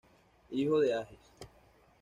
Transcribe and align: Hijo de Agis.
Hijo 0.49 0.79
de 0.79 0.93
Agis. 0.95 1.19